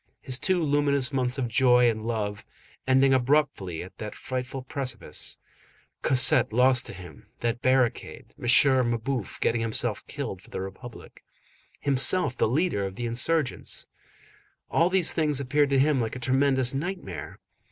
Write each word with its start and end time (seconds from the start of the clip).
His 0.19 0.39
two 0.39 0.63
luminous 0.63 1.13
months 1.13 1.37
of 1.37 1.47
joy 1.47 1.87
and 1.87 2.03
love, 2.07 2.43
ending 2.87 3.13
abruptly 3.13 3.83
at 3.83 3.99
that 3.99 4.15
frightful 4.15 4.63
precipice, 4.63 5.37
Cosette 6.01 6.51
lost 6.51 6.87
to 6.87 6.93
him, 6.93 7.27
that 7.41 7.61
barricade, 7.61 8.33
M. 8.39 8.45
Mabeuf 8.89 9.39
getting 9.41 9.61
himself 9.61 10.03
killed 10.07 10.41
for 10.41 10.49
the 10.49 10.59
Republic, 10.59 11.23
himself 11.81 12.35
the 12.35 12.47
leader 12.47 12.83
of 12.83 12.95
the 12.95 13.05
insurgents,—all 13.05 14.89
these 14.89 15.13
things 15.13 15.39
appeared 15.39 15.69
to 15.69 15.77
him 15.77 16.01
like 16.01 16.15
a 16.15 16.19
tremendous 16.19 16.73
nightmare. 16.73 17.37